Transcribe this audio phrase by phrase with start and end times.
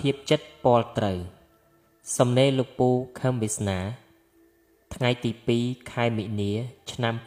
[0.08, 1.18] ាពចិត្តពលត្រូវ
[2.16, 2.88] សំណេរលោកពូ
[3.20, 3.78] ខឹមវាសនា
[4.94, 5.30] ថ្ងៃទី
[5.60, 6.52] 2ខែមិនិនា
[6.92, 7.26] ឆ្នាំ2020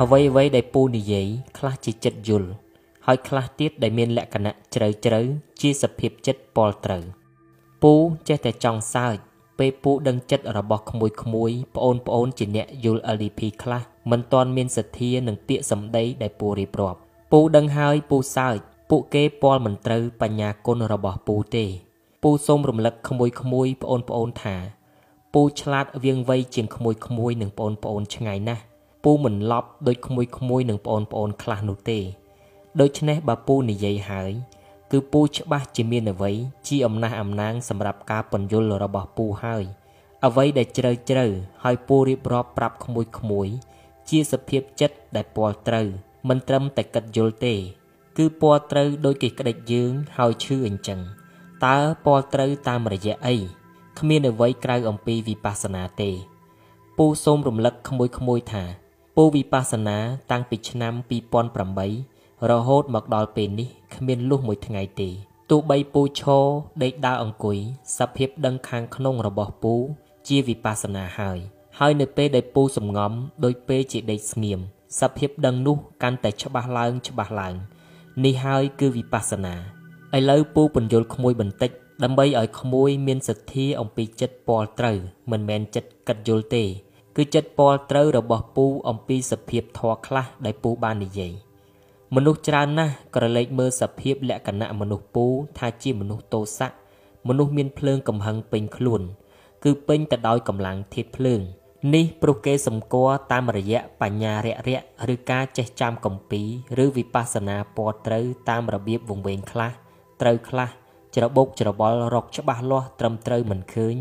[0.00, 1.26] អ្វីអ្វីដែលពូនិយាយ
[1.58, 2.50] ខ្លះជាចិត្តយល់
[3.06, 5.20] ហើយខ្លះទៀតដែលមានលក្ខណៈជ្រៅជ្រៅ
[5.60, 7.04] ជាសភាពចិត្តពលត្រូវ
[7.82, 7.92] ពូ
[8.28, 9.16] ចេះតែចង់សើច
[9.58, 16.98] ពេលពូដឹងចិត្តរបស់ក្មួយក្មួយប្អូនប្អូនជាអ្នកយល់ LDP ខ្លះ មិនទាន់មានសទ្ធានឹងពាក្យសម្ដីដែលពូរៀបរាប់
[17.32, 18.58] ពូដឹងហើយពូសើច
[18.90, 21.66] ពួកគេពាល់មិនត្រូវបញ្ញាគុណរបស់ពូទេ
[22.22, 24.56] ពូសូមរំលឹកក្មួយក្មួយប្អូនប្អូនថា
[25.34, 28.62] ពូឆ្លាតវៀងវៃជាងក្មួយក្មួយនឹងប្អូនប្អូនឆ្ងាយណាស់
[29.04, 31.98] ពូមិនឡប់ដូចក្មួយក្មួយនឹងប្អូនប្អូនខ្លះនោះទេ
[32.80, 34.32] ដូច្នេះបើពូនិយាយហើយ
[34.92, 36.32] គឺពូច្បាស់ជាមានអ្វី
[36.68, 39.64] ជាអំណះអំណាងសម្រាប់ការពន្យល់របស់ពូហើយ
[40.26, 41.26] អ្វីដែលជ្រៅជ្រៅ
[41.64, 43.48] ហើយពូរៀបរាប់ប្រាប់ក្មួយក្មួយ
[44.10, 45.86] ជាសភាពចិត្តដែលពណ៌ត្រូវ
[46.28, 47.54] មិនត្រឹមតែគិតយល់ទេ
[48.16, 51.00] គឺពណ៌ត្រូវដោយគេក្តិចយើងហើយឈឺអញ្ចឹង
[51.64, 53.36] តើពណ៌ត្រូវតាមរយៈអី
[53.98, 56.10] គ្មានអ្វីក្រៅអំពីវិបស្សនាទេ
[56.96, 58.64] ពូសូមរំលឹកក្មួយក្មួយថា
[59.16, 59.98] ពូវិបស្សនា
[60.30, 60.94] តាំងពីឆ្នាំ
[61.70, 65.08] 2008រហូតមកដល់ពេលនេះគ្មានលុះមួយថ្ងៃទេ
[65.50, 66.44] ទោះបីពូឈរ
[66.82, 67.58] ដេកដើរអង្គុយ
[67.98, 69.74] សភាពដឹងខាងក្នុងរបស់ពូ
[70.28, 71.38] ជាវិបស្សនាហើយ
[71.80, 73.12] ហើយនៅពេលដែលពូសំងំ
[73.44, 74.60] ដោយពេលជាដេកស្ងៀម
[75.00, 77.54] សភាពដឹងនោះកាន់តែច្បាស់ឡើងច្បាស់ឡើង
[78.24, 79.54] នេះហើយគឺវិបស្សនា
[80.16, 81.70] ឥឡូវពូបញ្យល់ក្មួយបន្តិច
[82.02, 84.98] ដើម្បីឲ្យក្មួយមានសទ្ធាអំពីចិត្តពលត្រូវ
[85.30, 86.64] មិនមែនចិត្តកិតយល់ទេ
[87.16, 91.32] គឺចិត្តពលត្រូវរបស់ពូអំពីសភាពធរខ្លះដែលពូបាននិយាយ
[92.14, 95.26] មនុស្សច្រើនណាស់ក្រឡេកមើលសភាពលក្ខណៈមនុស្សពូ
[95.58, 96.68] ថាជាមនុស្សទោសៈ
[97.28, 99.02] មនុស្សមានភ្លើងកំហឹងពេញខ្លួន
[99.64, 101.42] គឺពេញទៅដោយកម្លាំងធាតុភ្លើង
[101.94, 104.80] នេះព្រោះគេសម្គាល់តាមរយៈបញ្ញារយៈ
[105.14, 106.42] ឬការចេះចាំកំពី
[106.82, 109.72] ឬវិបស្សនាពណ៌ត្រូវតាមរបៀបវង្វេងខ្លះ
[110.20, 110.68] ត្រូវខ្លះ
[111.16, 113.94] ច្របូកច្របល់រកច្បាស់លាស់ត្រឹមត្រូវមិនឃើញ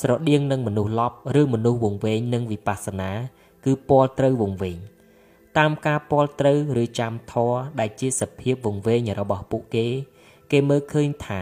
[0.00, 3.10] ស្រដៀងនឹងមនុស្សលប់ឬមនុស្សវង្វេងនឹងវិបស្សនា
[3.64, 4.78] គឺពណ៌ត្រូវវង្វេង
[5.58, 9.86] តាមការពាល់ត្រូវឬចាំធរដែលជាសភាពវង្វេងរបស់ពួកគេ
[10.50, 11.40] គេមើលឃើញថា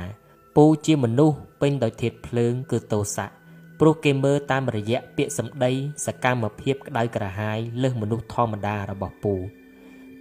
[0.57, 3.40] ពូជាមនុស្សពេញដោយធាតុភ្លើងគឺទោសៈ
[3.81, 5.73] ព្រោះគេមើលតាមរយៈពាក្យសម្ដី
[6.07, 9.35] សកម្មភាពក្តៅក្រហាយលើសមនុស្សធម្មតារបស់ពូ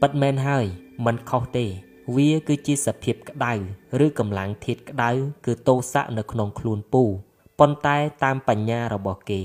[0.01, 0.65] ពិតមែនហើយ
[1.05, 1.65] มันខុសទេ
[2.15, 3.53] វាគឺជាសភាពក្តៅ
[4.05, 5.11] ឬកម្លាំងធាតុក្តៅ
[5.45, 7.03] គឺទោសៈនៅក្នុងខ្លួនពូ
[7.59, 9.41] ប៉ុន្តែតាមបញ្ញារបស់គេ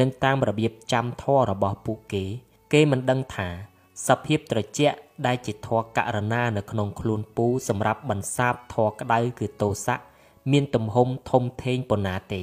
[0.00, 2.24] និងតាមរបៀបចាំធម៌របស់ពួកគេ
[2.72, 3.48] គេមិនដឹងថា
[4.08, 4.96] សភាពត្រជាក់
[5.26, 9.96] ដែលជាធរករណានៅក្នុងខ្លួនពូសម្រាប់បន្សាបធរក្តៅគឺទោសៈ
[10.52, 12.42] មានទំហំធំធេងប៉ុណ្ណាទេ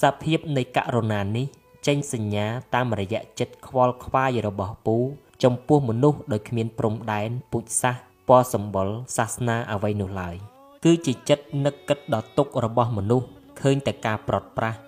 [0.00, 1.46] សភាពនៃករណានេះ
[1.86, 4.96] ចេញសញ្ញាតាមរយៈចិត្តខ្វល់ខ្វាយរបស់ពូ
[5.44, 7.94] ចំពោះមនុស្សដោយគ្មានព្រំដែនពុជសាស
[8.28, 10.36] ពណ៌សម្បុរសាសនាអ្វីនោះឡើយ
[10.84, 13.26] គឺជាចិត្តនឹកគិតដល់ទុករបស់មនុស្ស
[13.60, 14.78] ឃើញតែការប្រត់ប្រាស់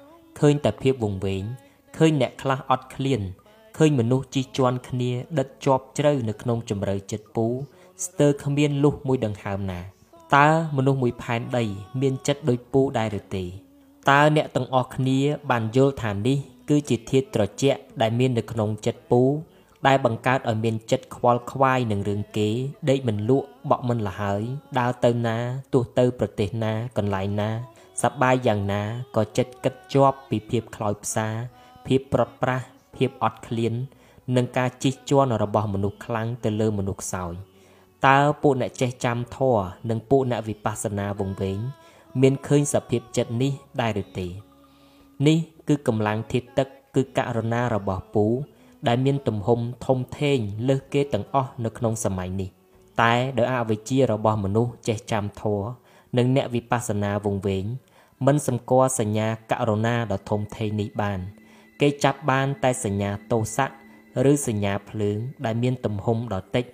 [0.40, 1.42] ឃើញតែភាពវង្វេង
[1.96, 3.20] ឃើញអ្នកខ្លះអត់ឃ្លាន
[3.76, 7.46] ឃើញមនុស្សជិះជាន់គ្នាដិតជាប់ជ្រៅនៅក្នុងជម្រៅចិត្តពូ
[8.04, 9.80] ស្ទើរគ្មានលុះមួយដង្ហើមណា
[10.36, 11.64] តើមនុស្សមួយផែនដី
[12.00, 13.44] មានចិត្តដូចពូដែរឬទេ
[14.10, 19.22] តើអ្នកទាំងអស់គ្នាបានយល់ថានេះ គឺជាធាតុត្រជាក់ដែលមាននៅក្នុងចិត្តពូ
[19.86, 22.48] ដែលបង្កើតឲ្យមានចិត្តខ្វល់ខ្វាយនឹងរឿងគេ
[22.90, 24.42] ដេកមិនលក់បក់មិនលហើយ
[24.78, 25.38] ដើរទៅណា
[25.72, 27.50] ទោះទៅប្រទេសណាកន្លែងណា
[28.02, 28.82] សប្បាយយ៉ាងណា
[29.16, 31.28] ក៏ចិត្តគិតជាប់ពីភាពខ្លោចផ្សា
[31.86, 32.66] ភាពប្រត់ប្រាស់
[32.96, 33.74] ភាពអត់ឃ្លាន
[34.36, 37.32] និងការជិះជាន់របស់មនុស្សខ្លាំងទៅលើមនុស្សខ្សោយ
[38.06, 41.58] តើពួកអ្នកចេះចាំធម៌និងពួកអ្នកវិបស្សនាវង្វេង
[42.22, 44.26] មានឃើញសភាពចិត្តនេះដែរឬទេ
[45.26, 45.38] នេះ
[45.68, 48.26] គឺកម្លាំងធាតុទឹកគឺករណារបស់ពូ
[48.88, 50.38] ដែលមានទំហំធំធេង
[50.68, 52.48] លើសគេទាំងអស់នៅក្នុងសម័យនេះ
[53.02, 55.66] តែដោយអវិជ្ជារបស់មនុស្សចេះចាំធម៌
[56.16, 57.64] និងអ្នកវិបស្សនាវង្វេង
[58.26, 61.20] មិនសម្គាល់សញ្ញាករណាដ៏ធំធេងនេះបាន
[61.80, 63.66] គេចាប់បានតែសញ្ញាទោសៈ
[64.30, 66.64] ឬសញ្ញាភ្លើងដែលមានទំហំដ៏តិច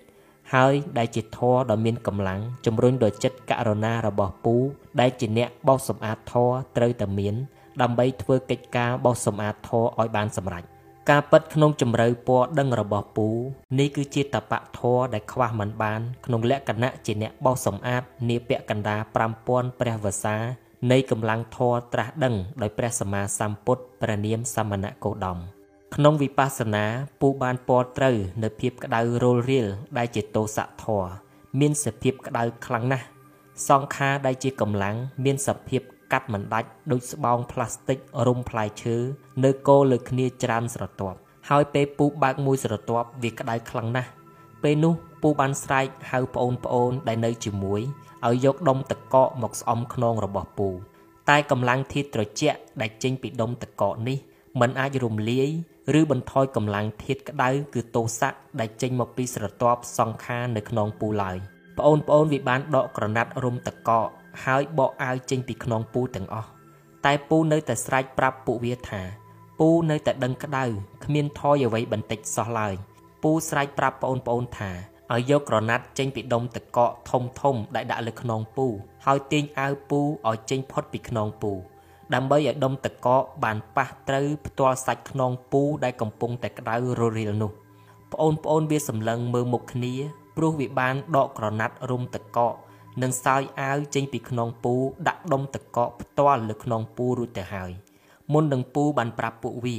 [0.54, 4.54] ហើយដែលជាធរដ៏មានកម្លាំងជំរុញដល់ចិត្តករណារបស់ពូ
[5.00, 7.34] ដែលជាអ្នកបោសសម្អាតធរត្រូវតែមាន
[7.82, 10.64] ដើម្បីធ្វើកិច្ចការបោសសម្អាតធរឲ្យបានសម្រេច
[11.10, 13.28] ការពិតក្នុងជំរឿពណ៌ដឹងរបស់ពូ
[13.78, 18.96] នេះគឺជាតបៈធរដែលខ្វះមិនបាន ក្នុងលក្ខណៈជាអ្នកបោសសម្អាតនាពាក់កណ្ដា
[19.38, 20.36] 5000ព្រះវសា
[20.90, 25.38] នៃកម្លាំងធម៌ត្រាស់ដឹងដោយព្រះសម្មាសម្ពុទ្ធព្រះនាមសមណគោដម
[25.96, 26.84] ក្នុងវិបស្សនា
[27.20, 29.66] ពូបានពណ៌ត្រូវនៅភាពក្តៅរលរៀល
[29.98, 31.10] ដែលជាទោសៈធម៌
[31.60, 33.06] មានសភាពក្តៅខ្លាំងណាស់
[33.68, 38.96] សង្ខារដែលជាកម្លាំងមានសភាពកាត់មិនដាច់ដូចស្បោងផ្លាស្ទិករុំផ្លែឈើ
[39.44, 41.18] នៅគោលើគ្នាច្រើនស្រទាប់
[41.48, 44.10] ហើយពេលពូបើកមួយស្រទាប់វាក្តៅខ្លាំងណាស់
[44.62, 47.80] ពេលនោះពូបានស្រែកហៅប្អូនប្អូនដែលនៅជាមួយ
[48.26, 50.68] ឲ្យយកដុំតកកមកស្អំខ្នងរបស់ពូ
[51.30, 54.18] តែកម្លាំងធាតុត្រជាក់ដែលចេញពីដុំតកកនេះ
[54.60, 55.50] มันអាចរំលាយ
[55.98, 58.30] ឬបន្ថយកម្លាំងធាតុក្តៅគឺតោសៈ
[58.60, 61.36] ដែលចេញមកពីស្រទាប់សង្ខារនៅខ្នងពូឡើយ
[61.78, 64.08] ប្អូនប្អូនវាបានដកក្រណាត់រុំតកក
[64.44, 66.48] ហើយបកអាវចេញពីខ្នងពូទាំងអស់
[67.04, 69.02] តែពូនៅតែស្រែកប្រាប់ពួកវាថា
[69.60, 70.64] ពូនៅតែដឹងក្តៅ
[71.04, 72.74] គ្មានថយអ្វីបន្តិចសោះឡើយ
[73.22, 74.70] ពូស្រែកប្រាប់ប្អូនប្អូនថា
[75.12, 78.66] ឲ្យយកក្រណាត់ចេញពីដុំតកកធំធំដែលដាក់លើខ្នងពូ
[79.06, 81.52] ហើយទាញអាវពូឲ្យចេញផុតពីខ្នងពូ
[82.14, 87.50] ដើម្បីឲ្យដុំតកកបានប៉ះត្រូវផ្ទាល់សាច់ខ្នងពូដែលកំពុងតែក្តៅររៀលនោះ
[88.12, 89.94] ប្អូនប្អូនវាសម្លឹងមើលមុខគ្នា
[90.36, 92.54] ព្រោះវាបានដកក្រណាត់រុំតកក
[93.02, 94.74] និងសោយអាវចេញពីខ្នងពូ
[95.08, 97.70] ដាក់ដុំតកកផ្ទាល់លើខ្នងពូរួចទៅហើយ
[98.32, 99.78] មុននឹងពូបានប្រាប់ពួកវា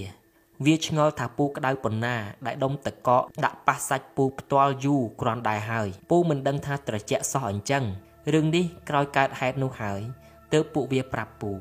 [0.66, 2.16] វាឆ្ងល់ថាពូក្តៅប៉ុណ្ណា
[2.46, 7.84] ដែលដុំតកកដាក់ប៉ះសាច់ពូផ្ទាល់យូរគ្រាន់ដែរហើយពូមិនដឹងថាត្រជាក់សោះអញ្ចឹង
[8.34, 10.02] រឿងនេះក្រោយកើតហេតុនោះហើយ
[10.54, 11.52] ទើបពួកវាប្រាប់ពូ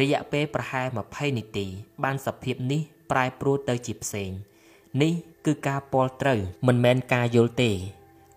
[0.00, 1.66] រយៈពេលប្រហែល20នាទី
[2.04, 2.80] បានសភាពនេះ
[3.10, 4.30] ប្រែប្រួលទៅជាផ្សេង
[5.02, 5.12] នេះ
[5.46, 7.70] គឺការពលត្រូវ មិនមែនការយល់ទេ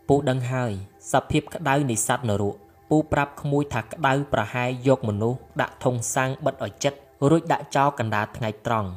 [0.07, 0.71] ពូដឹងហើយ
[1.11, 2.55] សភាពក្តៅនៃសត្វនរក
[2.89, 6.99] ពូប្រាប់ក្មួយថាក្តៅប្រហែលយកមនុស្សដាក់ធុងសាំងបិទឲ្យចិត្ត
[7.29, 8.89] រួចដាក់ចោលកណ្ដាលថ្ងៃត្រង់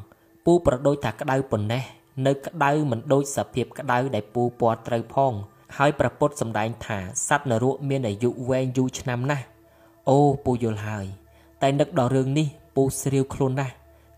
[0.45, 1.85] ពូប្រដូចថាក្តៅប៉ុណ្ណេះ
[2.27, 5.33] នៅក្តៅមិនដូចសភាពក្តៅដែលពូពណ៌ត្រូវផង
[5.77, 6.99] ហើយប្រពុតសម្ដែងថា
[7.29, 9.45] សត្វនរកមានអាយុវែងយូរឆ្នាំណាស់
[10.09, 11.07] អូពូយល់ហើយ
[11.63, 13.75] តែនឹកដល់រឿងនេះពូស្រាវខ្លួនណាស់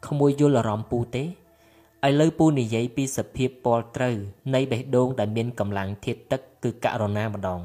[0.06, 4.16] ក្មួយយល់អារម្មណ៍ពូទេឥឡូវពូនិយាយពីសភាពពលត្រូវ
[4.54, 7.60] នៃបេះដូងដែលមានកម្លាំងធាតុទឹកគឺករុណាម្ដង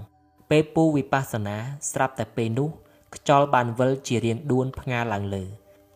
[0.50, 1.56] ពេលពូវិបស្សនា
[1.91, 2.69] ស្រាប់តែពេលនោះ
[3.15, 5.44] ខ្យល់បានវិលជារៀងដួនផ្ងាឡើងលើ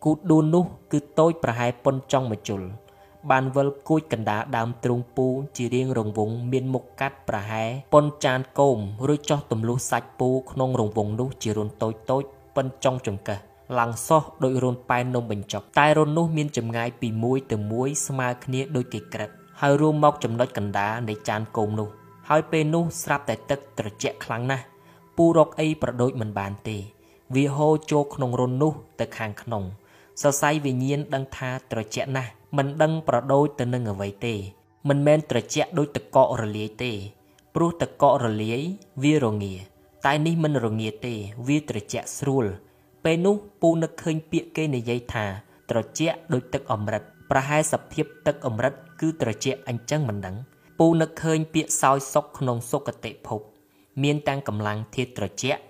[0.04, 2.60] គូតដួននោះគឺតូចប្រហែលប៉ុនចុងមជុល
[3.30, 5.26] បានវិលគួចកណ្ដាលដើមទ្រូងពូ
[5.56, 12.22] ជារៀងរង្វង់មានមុខកាត់ប្រហែលប៉ុនចានគោមរួចចោះទម្លុះសាច់ពូក្នុងរង្វង់នោះជារុនតូចតូច
[12.56, 13.40] ប៉ុនចុងចង្កេះ
[13.78, 19.30] ឡើងសោះដោយរុនប៉ែននំបញ្ចុកតែរុននោះមានចម្ងាយពីមួយទៅមួយស្មើគ្នាដូចគេក្រិត
[19.60, 21.88] ហើយរួមមកចំណុចកណ្ដាលនៃចានគោមនោះ
[22.28, 24.64] ហើយពេលនោះស្រាប់តែទឹកត្រជាក់ខ្លាំងណាស់
[25.16, 26.76] ពូរកអីប្រដូចមិនបានទេ
[27.34, 29.64] វាហូរចូលក្នុងរុននោះទៅខាងក្នុង
[30.22, 34.34] សរសៃវិញ្ញាណដឹងថាត្រជាក់ណាស់មិនដឹងប្រដូចទៅនឹងអ្វីទេ
[34.88, 36.92] មិនមែនត្រជាក់ដូចតកករលាយទេ
[37.54, 38.60] ព្រោះតកករលាយ
[39.02, 39.54] វារងា
[40.06, 41.14] តែនេះមិនរងាទេ
[41.46, 42.46] វាត្រជាក់ស្រួល
[43.04, 45.24] ពេលនោះពូនឹកឃើញពាក្យគេនិយាយថា
[45.70, 50.36] ត្រជាក់ដូចទឹកអម្រឹតប្រហែលសភាពទឹកអម្រឹតគឺត្រជាក់អញ្ចឹងមិនដឹង
[50.78, 53.40] ពូនឹកឃើញពាក្យសោយសុកក្នុងសុគតិភព
[54.02, 55.62] មានទាំងកម្លាំងធាតុត្រជាក់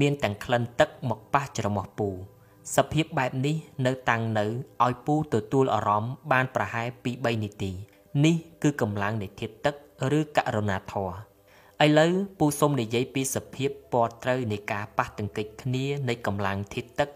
[0.00, 2.08] មានទាំងក្លិនទឹកមកប៉ះច្រមុះពូ
[2.76, 3.56] សភាពបែបនេះ
[3.86, 4.46] នៅតាំងនៅ
[4.84, 7.72] ឲ្យពូទទួលអារម្មណ៍បានប្រហែលពី3នាទី
[8.24, 9.74] នេះគឺកម្លាំងនៃធាតុទឹក
[10.18, 11.31] ឬករុណាធម៌
[11.84, 17.08] ឥឡូវពូសូមនិយាយពីសភាពពណ៌ត្រូវនៃការប៉ះទង្គិចគ្នានៃកម្លាំងធាតុទឹក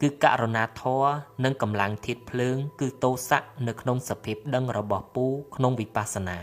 [0.00, 1.10] គឺករុណាធម៌
[1.44, 5.26] និងកម្លាំងធាតុភ្លើង គឺតោសៈនៅក្នុងសភាពដឹងរបស់ពូ
[5.56, 6.38] ក្នុងវិបស្សនា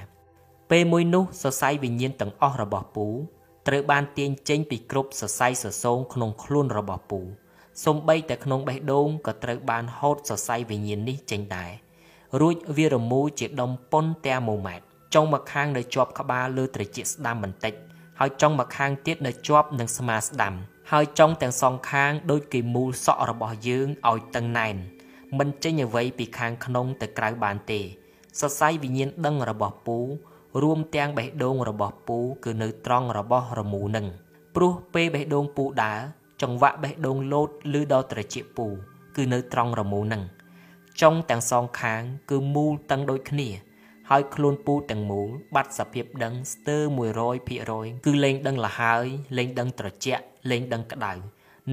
[0.71, 3.07] ពេលមួយនោះសរសៃវិញ្ញាណទាំងអស់របស់ពូ
[3.67, 7.19] ត្រូវបានទាញចេញពីគ្រប់សរសៃសសងក្នុងខ្លួនរបស់ពូ
[7.85, 11.71] សំបីតែក្នុងបេះដូងក៏ត្រូវបានហូតសរសៃវិញ្ញាណនេះចេញដែរ
[12.41, 17.73] រួចវារមូរជាដុំប៉ុនតែ1ម៉ែត្រ ចុងម្ខាងនៅជាប់ក្បាលលើត្រចៀកស្ដាំបន្តិច
[18.19, 20.53] ហើយចុងម្ខាងទៀតនៅជាប់នឹងស្មាស្ដាំ
[20.91, 24.75] ហើយចុងទាំងសងខាងដូចគេមូលសក់របស់យើងឲ្យតឹងណែន
[25.37, 27.79] មិនចេញអ្វីពីខាងក្នុងទៅក្រៅបានទេ
[28.41, 29.97] សរសៃវិញ្ញាណដឹងរបស់ពូ
[30.61, 34.07] រួមទាំងបេះដូងរបស់ពូ គឺនៅត្រង់របស់រមូរនឹង
[34.55, 35.99] ព្រោះពេលបេះដូងពូដើរ
[36.41, 38.67] ចង្វាក់បេះដូងលោតឬដល់ត្រចៀកពូ
[39.15, 40.23] គឺនៅត្រង់រមូរនឹង
[41.01, 43.49] ចុងទាំងសងខាង គឺមូលតឹងដូចគ្នា
[44.09, 46.81] ហើយខ្លួនពូទាំងមូលបាត់សភាពដឹងស្ទើរ
[47.45, 49.05] 100%គឺលែងដឹងលហើយ
[49.37, 51.13] លែងដឹងត្រជាក់លែងដឹងក្តៅ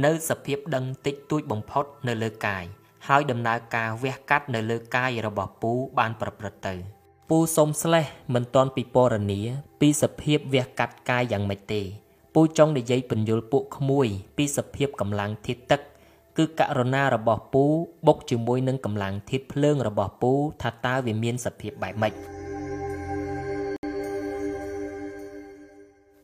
[0.04, 2.64] នៅសភាពដឹងតិចតួចបំផុតនៅលើកាយ
[3.08, 6.74] ហើយដំណើរការវះកាត់នៅលើកាយរបស់ពូបានប្រព្រឹត្តទៅ
[7.28, 9.40] ពូសុំស្លេះមិនទាន់ពិពណ៌នា
[9.80, 11.82] ពីសភាពវះកាត់កាយយ៉ាងម៉េចទេ
[12.34, 15.80] ពូចង់និយាយពន្យល់ពួកក្មួយពីសភាពកម្លាំងធាតុទឹក
[16.38, 17.64] គឺករុណារបស់ពូ
[18.06, 22.12] បុកជាមួយនឹងកម្លាំងធាតុភ្លើងរបស់ពូថាតើវាមានសភាពបែបម៉េច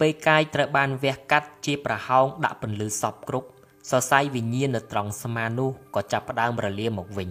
[0.01, 3.49] ពេលកាយត្រូវបានវះកាត់ជាប្រហោងដាក់ពន្លឺសពគ្រប់
[3.91, 7.31] សរសៃវិញ្ញាណនៅត្រង់ស្មានោះក៏ចាប់ផ្ដើមរលាមកវិញ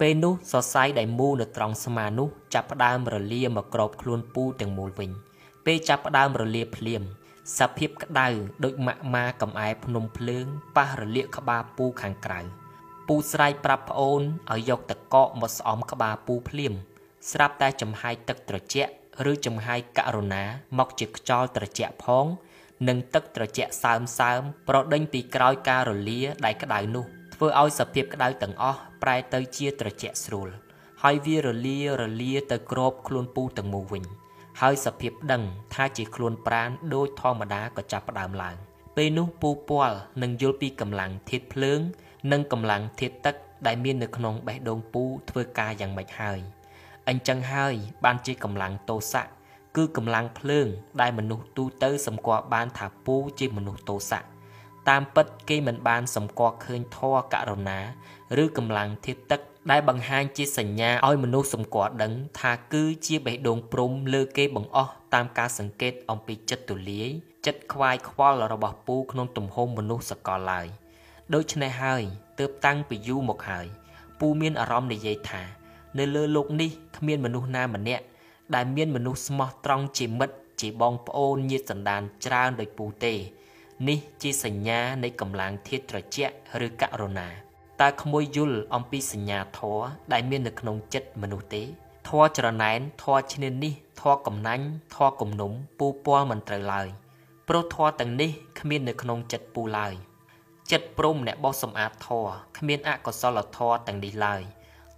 [0.00, 5.10] ពេលនោះសរសៃដែលមូលនៅត្រង់ស្មានោះចាប់ផ្ដើមរលាមកក្របខ្លួនពូទាំងមូលវិញ
[5.66, 7.02] ពេលចាប់ផ្ដើមរលាភ្លាម
[7.58, 8.28] សភាពក្តៅ
[8.64, 10.46] ដូចម៉ាក់ម៉ាកំអែភ្នំភ្លើង
[10.76, 12.40] ប៉ះរលាកក្បាលពូខាងក្រៅ
[13.08, 14.22] ពូស្រែកប្រាប់ប្អូន
[14.52, 16.72] ឲ្យយកតកកមកស្អំក្បាលពូភ្លាម
[17.30, 18.90] ស្រាប់តែចំហាយទឹកត្រជាក់
[19.30, 20.44] ឬចំហាយករុណា
[20.78, 22.26] មកជាខ្យល់ត្រជាក់ផង
[22.88, 30.48] និងទឹកត្រជាក់សើមសើមប្រដេញពីក្រោយការរលាដែលក្តៅនោះធ្វើឲ្យសភាពក្តៅទាំងអស់ប្រែទៅជាត្រជាក់ស្រួល
[31.02, 34.04] ហើយវារលារលាទៅក្របខ្លួនពូទាំងមូលវិញ
[34.60, 35.42] ហើយសភាពដឹង
[35.74, 38.56] ថាជាខ្លួនប្រានដូចធម្មតាក៏ចាប់ផ្ដើមឡើង
[38.96, 41.80] ពេលនោះពូពាល់នឹងយល់ពីកម្លាំងធាតុភ្លើង
[42.32, 43.34] និងកម្លាំងធាតុទឹក
[43.66, 46.38] ដែលមាននៅក្នុងបេះដូងពូធ្វើការយ៉ាងម៉េចហើយ
[47.08, 49.24] អញ្ចឹងហើយបានជាកម្លាំងទោសៈ
[49.76, 50.66] គឺកម្លាំងភ្លើង
[51.00, 54.20] ដែលមនុស្សទូទៅសម្គាល់បានថាពូជាមនុស្សទោសៈ
[54.88, 57.78] តាមពិតគេមិនបានសម្គាល់ឃើញធម៌ករុណា
[58.42, 59.40] ឬកម្លាំងធាតុទឹក
[59.71, 67.09] ដែលបង្ហាញជាសញ្ញាឲ្យមនុស្សសម្គាល់ដឹង ថាគឺជាបេះដូងព្រំលើគេបង្អស់តាមការសង្កេតអំពីចិត្តទូលាយ
[67.45, 70.67] ចិត្តខ្វាយខ្វល់របស់ពូក្នុងទំហំមនុស្សសកលឡើយ
[71.33, 72.03] ដូច្នេះហើយ
[72.39, 73.67] ទើបតាំងពីយូរមកហើយ
[74.19, 75.43] ពូមានអារម្មណ៍និយាយថា
[75.97, 78.03] នៅលើโลกនេះគ្មានមនុស្សណាម្នាក់
[78.55, 83.13] ដែលមានមនុស្សស្មោះត្រង់ជាមិត្តជាបងប្អូនញាតិសន្តានច្រើនដោយពូទេ
[83.87, 86.33] នេះជាសញ្ញានៃកម្លាំងធាតុត្រជាក់
[86.65, 87.27] ឬករុណា
[87.82, 91.62] តើក្មួយយល់អំពីសញ្ញាធម៌ដែលមាននៅក្នុងចិត្តមនុស្សទេ
[92.08, 96.88] ធម៌ច្រណែនធម៌ឈ្នាននេះធម៌កំណាញ់ធម៌គំនុំពូពាល់មិនត្រូវឡើយ
[97.48, 99.94] ព្រោះធម៌ទាំងនេះគ្មាននៅក្នុងចិត្តពូឡើយ
[100.72, 102.26] ចិត្តព្រមអ្នកបោសសម្អាតធរ
[102.58, 104.42] គ្មានអកុសលធរទាំងនេះឡើយ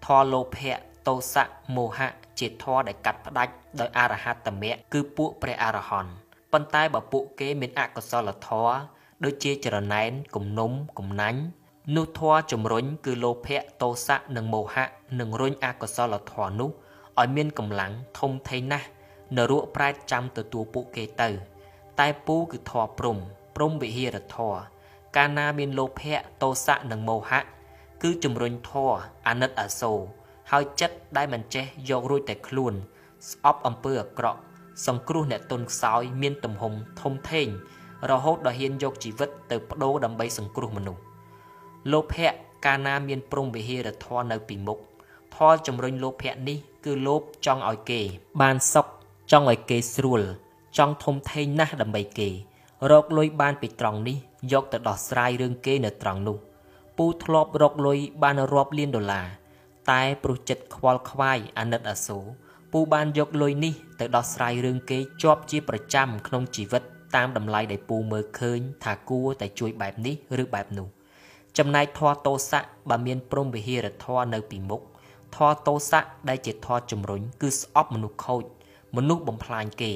[0.05, 0.77] ធរលោភៈ
[1.07, 1.45] ទោសៈ
[1.77, 6.13] មោហៈជាធរដែលកាត់ផ្ដាច់ដោយអរហត្តមគ្គគឺពួកព្រះអរហន្ត
[6.53, 8.69] ប៉ុន្តែបើពួកគេមានអកុសលធរ
[9.25, 11.41] ដូចជាចរណែនគំនុំគំណាញ់
[11.93, 14.85] នោះធរជំរុញគឺលោភៈទោសៈនិងមោហៈ
[15.21, 16.71] នឹងរុញអកុសលធរនោះ
[17.21, 18.87] ឲ្យមានកម្លាំងធំធេងណាស់
[19.37, 21.29] នរកប្រែតចាំទទួលពួកគេទៅ
[22.01, 23.17] តែពូគឺធរព្រំ
[23.57, 24.55] ព្រំវិហារធរ
[25.17, 27.41] កាលណាមានលោភៈទោសៈនិងមោហៈ
[28.03, 28.91] គឺជំរុញធរ
[29.29, 30.01] អាណិតអាសូរ
[30.51, 32.75] ហើយចិត្តដែលមិនចេះយករួចតែខ្លួន
[33.31, 34.41] ស្អប់អំពើអាក្រក់
[34.87, 37.49] សង្គ្រោះអ្នកទុនខ្សោយមានទំហំធំធេង
[38.11, 41.03] រហូតដល់ហ៊ានយកជីវិតទៅបដូរដើម្បីសង្គ្រោះមនុស្ស
[41.93, 42.29] លោភៈ
[42.65, 44.79] កាលណាមានព្រំវិហារធរនៅពីមុខ
[45.35, 48.01] ធរជំរុញលោភៈនេះ គឺលោភចង់ឲ្យគេ
[48.43, 48.87] បានសុខ
[49.33, 50.23] ចង់ឲ្យគេស្រួល
[50.79, 52.29] ចង់ធំធេងណាស់ដើម្បីគេ
[52.91, 54.17] រកលុយបានពីត្រង់នេះ
[54.53, 56.37] យកទៅដោះស្រាយរឿងគេនៅត្រង់នោះ
[56.97, 59.27] ពូធ្លាប់រកលុយបានរាប់លានដុល្លារ
[59.91, 62.25] តែព្រោះចិត្តខ្វល់ខ្វាយអាណិតអាសូរ
[62.73, 66.83] ពូបានយកលុយនេះទៅដោះស្រាយរឿងគេជាប់ជាប្រចាំក្នុងជីវិត
[67.17, 70.89] តាមតម្លៃដែលពូមើលឃើញថាគួរតែជួយបែបនេះឬបែបនោះ
[71.59, 74.83] ចំណែកធម៌តោសៈបើមានព្រំវិហារធម៌នៅពីមុខ
[75.37, 78.45] ធម៌តោសៈដែលជាធម៌ជំរុញគឺស្អប់មនុស្សខូច
[78.97, 79.93] មនុស្សបំផ្លាញគេ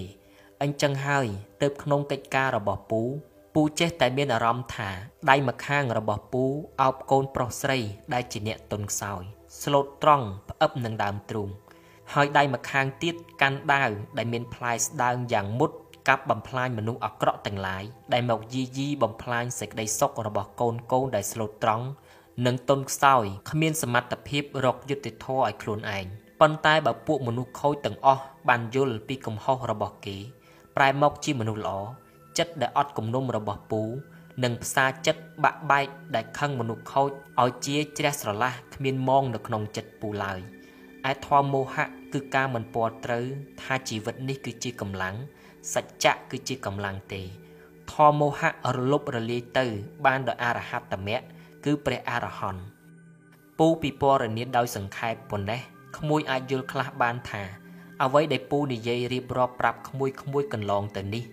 [0.62, 1.27] អញ្ចឹងហើយ
[1.62, 3.03] ទៅក្នុងកិច្ចការរបស់ពូ
[3.55, 4.91] ពូចេះតែមានអារម្មណ៍ថា
[5.31, 6.45] ដៃម្ខាងរបស់ពូ
[6.83, 7.79] អោបកូនប្រុសស្រី
[8.15, 9.23] ដែលជាអ្នកទុនខ្សោយ
[9.62, 11.49] ស្លូតត្រង់ផ្អឹបនឹងដើមទ្រូង
[12.15, 15.71] ហើយដៃម្ខាងទៀតកាន់ដាវដែលមានផ្លែស្ដើងយ៉ាងមុត
[16.09, 21.87] កាប់បំផ្លាញមនុស្សអាក្រក់ទាំងឡាយដែលមកយីយីបំផ្លាញសេចក្តីសុខរបស់កូនកូនដែលស្លូតត្រង់
[22.47, 26.07] និងទុនខ្សោយគ្មានសមត្ថភាពរកយុត្តិធម៌ឲ្យខ្លួនឯង
[26.41, 30.17] ប៉ុន្តែបើពួកមនុស្សខូចទាំងអស់បានយល់ពីកំហុសរបស់គេ
[30.77, 31.79] ប្រែមកជាមនុស្សល្អ
[32.38, 33.83] ចិត្តដែលអត់គំនុំរបស់ពូ
[34.45, 37.11] និងផ្សារចិត្តបាក់បែកដែលខឹងមនុស្សខូច
[37.43, 40.38] ឲ្យជាជ្រះស្រឡះគ្មានមងនៅក្នុងចិត្តពូឡើយ
[41.11, 43.25] ឯធម៌មោហៈគឺការមិនពណ៌ត្រូវ
[43.62, 45.17] ថាជីវិតនេះគឺជាកម្លាំង
[45.75, 47.23] សច្ចៈគឺជាកម្លាំងទេ
[47.93, 49.67] ធម៌មោហៈរលប់រលាយទៅ
[50.07, 51.25] បានដោយអរហត្តមគ្គ
[51.65, 52.62] គឺព្រះអរហន្ត
[53.59, 55.61] ពូពិពណ៌នាដោយសង្ខេបប៉ុណ្ណេះ
[55.97, 57.43] ក្មួយអាចយល់ខ្លះបានថា
[58.03, 61.25] អ្វីដែលពូនិយាយរៀបរាប់ប្រាប់ក្មួយក្មួយកន្លងទៅនេះ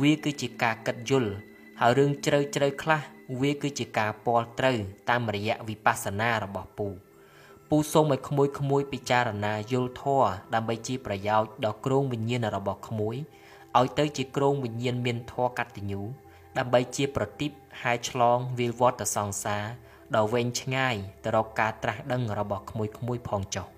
[0.00, 1.32] វាគឺជាការគិតយល់
[1.80, 3.00] ហើយរឿងជ្រៅជ្រៅខ្លះ
[3.40, 4.78] វាគឺជាការពាល់ត្រូវ
[5.10, 6.88] តាមរយៈវិបស្សនារបស់ពូ
[7.68, 13.16] ពូសូមឲ្យក្មួយក្មួយពិចារណាយល់ធម៌ដើម្បីជាប្រយោជន៍ដល់គ្រងវិញ្ញាណរបស់ក្មួយ
[13.76, 16.00] ឲ្យទៅជាគ្រងវិញ្ញាណមានធម៌កតញ្ញូ
[16.58, 17.50] ដើម្បីជាប្រទីប
[17.82, 19.64] ហើយឆ្លងវិលវត្តសង្សារ
[20.16, 20.94] ដ៏វែងឆ្ងាយ
[21.24, 23.77] ទៅរកការត្រាស់ដឹងរបស់ក្មួយក្មួយផងចុះ